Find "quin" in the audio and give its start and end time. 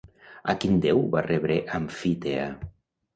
0.61-0.79